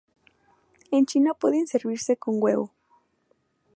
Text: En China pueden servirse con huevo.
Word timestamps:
En 0.89 1.05
China 1.05 1.35
pueden 1.35 1.67
servirse 1.67 2.17
con 2.17 2.41
huevo. 2.41 2.71